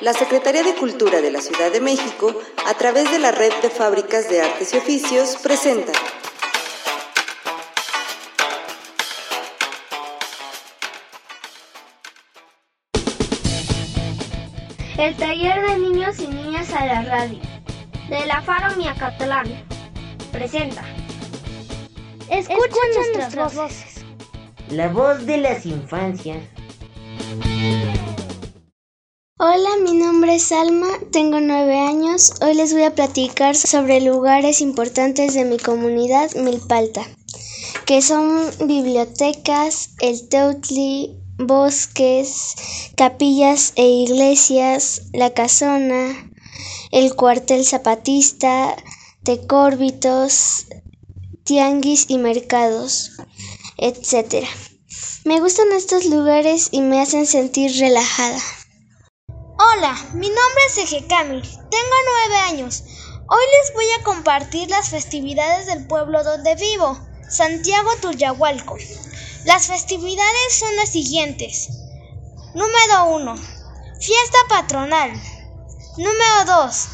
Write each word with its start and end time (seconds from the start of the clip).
La 0.00 0.12
Secretaría 0.12 0.62
de 0.62 0.74
Cultura 0.74 1.20
de 1.20 1.30
la 1.30 1.40
Ciudad 1.40 1.70
de 1.72 1.80
México, 1.80 2.34
a 2.66 2.74
través 2.74 3.10
de 3.10 3.18
la 3.18 3.32
Red 3.32 3.52
de 3.62 3.70
Fábricas 3.70 4.28
de 4.28 4.42
Artes 4.42 4.74
y 4.74 4.76
Oficios, 4.78 5.36
presenta 5.42 5.92
El 14.98 15.16
taller 15.16 15.60
de 15.68 15.78
niños 15.78 16.18
y 16.20 16.28
niñas 16.28 16.72
a 16.72 16.86
la 16.86 17.02
radio 17.02 17.40
de 18.08 18.26
la 18.26 18.42
Faro 18.42 18.76
Miacatlán 18.76 19.46
presenta. 20.30 20.82
Escuchen, 22.30 23.14
nuestras, 23.16 23.54
voces. 23.54 24.04
La 24.70 24.88
voz 24.88 25.24
de 25.26 25.38
las 25.38 25.64
infancias. 25.64 26.53
Hola, 29.46 29.76
mi 29.82 29.92
nombre 29.92 30.36
es 30.36 30.52
Alma, 30.52 30.88
tengo 31.12 31.38
nueve 31.38 31.78
años. 31.78 32.32
Hoy 32.40 32.54
les 32.54 32.72
voy 32.72 32.84
a 32.84 32.94
platicar 32.94 33.54
sobre 33.54 34.00
lugares 34.00 34.62
importantes 34.62 35.34
de 35.34 35.44
mi 35.44 35.58
comunidad, 35.58 36.34
Milpalta, 36.34 37.06
que 37.84 38.00
son 38.00 38.50
bibliotecas, 38.66 39.90
el 40.00 40.30
Teutli, 40.30 41.18
bosques, 41.36 42.54
capillas 42.96 43.74
e 43.76 43.86
iglesias, 43.86 45.02
la 45.12 45.34
casona, 45.34 46.32
el 46.90 47.14
cuartel 47.14 47.66
zapatista, 47.66 48.74
tecórbitos, 49.24 50.68
tianguis 51.44 52.06
y 52.08 52.16
mercados, 52.16 53.10
etc. 53.76 54.46
Me 55.26 55.38
gustan 55.40 55.70
estos 55.76 56.06
lugares 56.06 56.68
y 56.70 56.80
me 56.80 57.02
hacen 57.02 57.26
sentir 57.26 57.70
relajada. 57.78 58.40
Hola, 59.66 59.96
mi 60.12 60.28
nombre 60.28 60.62
es 60.66 60.76
Ejecamil, 60.76 61.40
tengo 61.40 61.94
nueve 62.06 62.36
años. 62.50 62.84
Hoy 63.28 63.44
les 63.62 63.72
voy 63.72 63.86
a 63.98 64.02
compartir 64.04 64.68
las 64.68 64.90
festividades 64.90 65.66
del 65.66 65.86
pueblo 65.86 66.22
donde 66.22 66.54
vivo, 66.56 66.98
Santiago 67.30 67.90
Tuyahualco. 68.02 68.76
Las 69.46 69.68
festividades 69.68 70.58
son 70.58 70.76
las 70.76 70.90
siguientes. 70.90 71.70
Número 72.54 73.06
1. 73.16 73.36
Fiesta 74.00 74.38
patronal. 74.50 75.12
Número 75.96 76.44
2. 76.46 76.88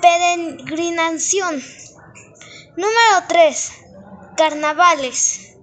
Peregrinación. 0.00 1.62
Número 2.76 3.24
3. 3.28 3.72
Carnavales. 4.38 5.54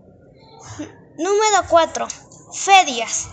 Número 1.17 1.63
4. 1.67 2.07
Ferias. 2.53 3.29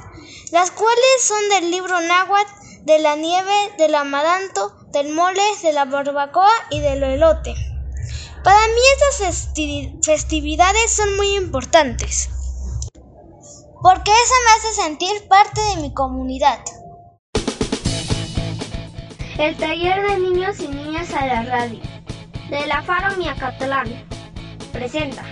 Las 0.55 0.71
cuales 0.71 1.17
son 1.19 1.49
del 1.49 1.73
libro 1.73 2.01
náhuatl, 2.01 2.85
de 2.85 3.01
la 3.01 3.17
nieve, 3.17 3.73
del 3.77 3.93
amaranto, 3.97 4.73
del 4.93 5.13
mole, 5.13 5.43
de 5.65 5.73
la 5.73 5.85
barbacoa 5.85 6.53
y 6.71 6.79
del 6.79 7.03
elote. 7.03 7.57
Para 8.45 8.61
mí 8.69 8.81
estas 8.93 9.49
festividades 10.01 10.93
son 10.93 11.17
muy 11.17 11.35
importantes, 11.35 12.31
porque 13.83 14.13
eso 14.13 14.35
me 14.45 14.69
hace 14.69 14.81
sentir 14.81 15.27
parte 15.27 15.61
de 15.61 15.83
mi 15.83 15.93
comunidad. 15.93 16.61
El 19.37 19.57
taller 19.57 20.09
de 20.09 20.19
niños 20.21 20.61
y 20.61 20.69
niñas 20.69 21.13
a 21.15 21.27
la 21.27 21.43
radio 21.43 21.81
de 22.49 22.67
la 22.67 22.81
Faro 22.85 23.17
Miacatlán 23.17 24.07
presenta. 24.73 25.25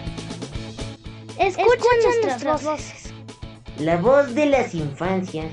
Escuchen, 1.38 2.24
nuestras, 2.24 2.64
voces. 2.64 3.01
La 3.82 3.96
voz 3.96 4.32
de 4.36 4.46
las 4.46 4.76
infancias. 4.76 5.50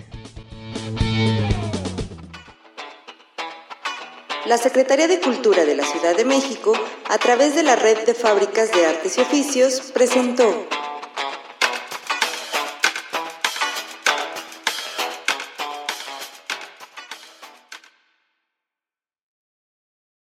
La 4.45 4.59
Secretaría 4.59 5.07
de 5.07 5.19
Cultura 5.19 5.65
de 5.65 5.75
la 5.75 5.83
Ciudad 5.83 6.15
de 6.15 6.25
México, 6.25 6.73
a 7.09 7.17
través 7.17 7.55
de 7.55 7.63
la 7.63 7.75
Red 7.75 8.05
de 8.05 8.13
Fábricas 8.13 8.71
de 8.71 8.85
Artes 8.85 9.17
y 9.17 9.21
Oficios, 9.21 9.91
presentó 9.95 10.67